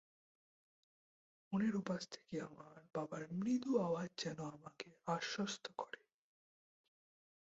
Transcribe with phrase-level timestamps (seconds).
[1.43, 6.01] ফোনের ওপাশ থেকে আমার বাবার মৃদু আওয়াজ যেন আমাকে আশ্বস্ত করে।